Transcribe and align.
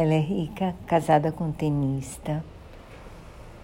Ela 0.00 0.14
é 0.14 0.20
rica, 0.20 0.76
casada 0.86 1.32
com 1.32 1.46
um 1.46 1.50
tenista, 1.50 2.44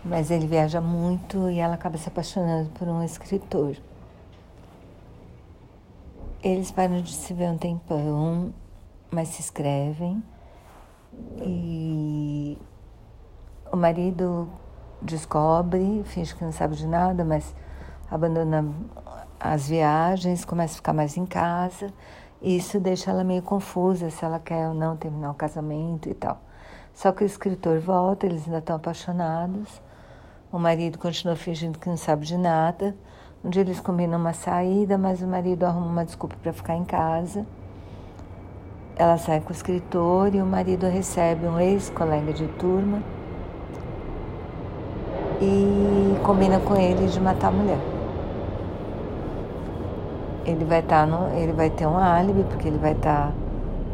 mas 0.04 0.33
ele 0.33 0.49
viaja 0.49 0.80
muito 0.80 1.49
e 1.49 1.60
ela 1.60 1.75
acaba 1.75 1.96
se 1.96 2.08
apaixonando 2.08 2.71
por 2.71 2.88
um 2.88 3.04
escritor. 3.04 3.77
Eles 6.43 6.73
param 6.73 7.01
de 7.01 7.12
se 7.12 7.33
ver 7.33 7.49
um 7.49 7.57
tempão, 7.57 8.53
mas 9.12 9.29
se 9.29 9.43
escrevem. 9.43 10.21
E 11.41 12.59
o 13.71 13.77
marido 13.77 14.48
descobre, 15.01 16.03
finge 16.03 16.35
que 16.35 16.43
não 16.43 16.51
sabe 16.51 16.75
de 16.75 16.89
nada, 16.89 17.25
mas 17.25 17.55
abandona 18.11 18.75
as 19.39 19.69
viagens, 19.69 20.45
começa 20.45 20.75
a 20.75 20.77
ficar 20.79 20.95
mais 20.95 21.16
em 21.16 21.27
casa. 21.27 21.95
Isso 22.45 22.79
deixa 22.79 23.11
ela 23.11 23.24
meio 23.24 23.40
confusa 23.40 24.11
se 24.11 24.22
ela 24.22 24.38
quer 24.38 24.68
ou 24.68 24.74
não 24.74 24.98
terminar 24.98 25.30
o 25.30 25.34
casamento 25.34 26.11
e 26.11 26.14
tal. 26.14 26.38
Só 26.93 27.11
que 27.11 27.25
o 27.25 27.26
escritor 27.26 27.80
volta, 27.80 28.26
eles 28.26 28.44
ainda 28.44 28.58
estão 28.58 28.76
apaixonados. 28.76 29.80
O 30.52 30.58
marido 30.58 30.99
continua 30.99 31.36
fingindo 31.36 31.79
que 31.79 31.88
não 31.88 31.96
sabe 31.96 32.27
de 32.27 32.36
nada. 32.36 32.94
Um 33.42 33.48
dia 33.48 33.62
eles 33.62 33.80
combinam 33.80 34.19
uma 34.19 34.34
saída, 34.34 34.98
mas 34.98 35.22
o 35.22 35.27
marido 35.27 35.64
arruma 35.64 35.86
uma 35.86 36.05
desculpa 36.05 36.36
para 36.42 36.52
ficar 36.52 36.77
em 36.77 36.84
casa. 36.84 37.47
Ela 38.94 39.16
sai 39.16 39.41
com 39.41 39.48
o 39.48 39.52
escritor 39.52 40.34
e 40.34 40.42
o 40.42 40.47
marido 40.47 40.86
recebe 40.86 41.47
um 41.47 41.58
ex-colega 41.58 42.34
de 42.34 42.47
turma 42.47 43.02
e 45.41 46.14
combina 46.22 46.61
com 46.61 46.77
ele 46.77 47.06
de 47.06 47.19
matar 47.19 47.48
a 47.48 47.52
mulher. 47.52 47.94
Ele 50.44 50.64
vai 50.64 50.80
estar 50.80 51.06
tá 51.06 51.34
ele 51.34 51.53
vai 51.53 51.70
ter 51.70 51.86
um 51.86 51.97
álibi 51.97 52.44
porque 52.44 52.69
ele 52.69 52.78
vai 52.78 52.92
estar, 52.92 53.28
tá, 53.28 53.33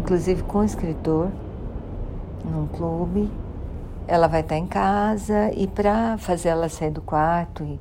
inclusive 0.00 0.42
com 0.42 0.58
o 0.58 0.64
escritor, 0.64 1.30
num 2.44 2.66
clube. 2.66 3.30
Ela 4.06 4.26
vai 4.26 4.40
estar 4.40 4.54
tá 4.54 4.58
em 4.58 4.66
casa 4.66 5.52
e 5.52 5.66
para 5.66 6.18
fazer 6.18 6.48
ela 6.48 6.68
sair 6.68 6.90
do 6.90 7.02
quarto 7.02 7.62
e 7.62 7.78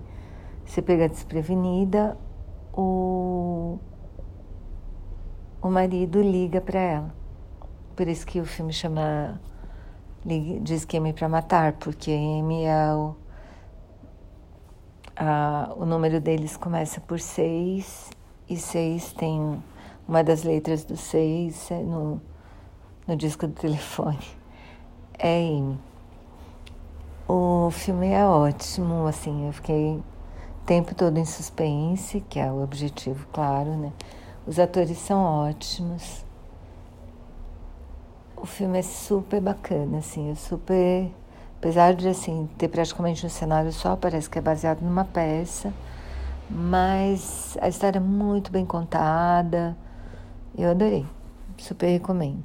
se 0.65 0.81
pegar 0.81 1.07
desprevenida, 1.07 2.15
o, 2.73 3.79
o 5.61 5.69
marido 5.69 6.21
liga 6.21 6.61
para 6.61 6.79
ela. 6.79 7.15
Por 7.95 8.07
isso 8.07 8.25
que 8.25 8.39
o 8.39 8.45
filme 8.45 8.71
chama 8.71 9.39
Diz 10.61 10.83
que 10.83 10.99
para 11.13 11.29
matar, 11.29 11.73
porque 11.73 12.11
M 12.11 12.65
é 12.65 12.93
o, 12.93 13.15
o 15.77 15.85
número 15.85 16.19
deles 16.19 16.57
começa 16.57 16.99
por 16.99 17.19
seis 17.19 18.09
e 18.49 18.57
seis 18.57 19.13
tem 19.13 19.61
uma 20.07 20.23
das 20.23 20.43
letras 20.43 20.83
do 20.83 20.97
seis 20.97 21.69
é 21.69 21.83
no, 21.83 22.19
no 23.07 23.15
disco 23.15 23.45
do 23.45 23.53
telefone. 23.53 24.19
É 25.17 25.39
M. 25.41 25.77
O 27.27 27.69
filme 27.69 28.07
é 28.07 28.25
ótimo, 28.25 29.05
assim, 29.05 29.45
eu 29.45 29.53
fiquei 29.53 30.01
tempo 30.65 30.95
todo 30.95 31.17
em 31.17 31.25
suspense, 31.25 32.21
que 32.27 32.39
é 32.39 32.51
o 32.51 32.63
objetivo, 32.63 33.27
claro, 33.31 33.69
né? 33.77 33.93
Os 34.47 34.57
atores 34.57 34.97
são 34.97 35.21
ótimos. 35.47 36.25
O 38.35 38.47
filme 38.47 38.79
é 38.79 38.81
super 38.81 39.39
bacana, 39.41 39.99
assim, 39.99 40.31
é 40.31 40.35
super. 40.35 41.11
Apesar 41.57 41.93
de 41.93 42.07
assim, 42.07 42.49
ter 42.57 42.67
praticamente 42.67 43.25
um 43.25 43.29
cenário 43.29 43.71
só, 43.71 43.95
parece 43.95 44.29
que 44.29 44.39
é 44.39 44.41
baseado 44.41 44.81
numa 44.81 45.05
peça, 45.05 45.73
mas 46.49 47.57
a 47.61 47.69
história 47.69 47.99
é 47.99 48.01
muito 48.01 48.51
bem 48.51 48.65
contada. 48.65 49.77
Eu 50.57 50.71
adorei. 50.71 51.05
Super 51.57 51.87
recomendo. 51.87 52.43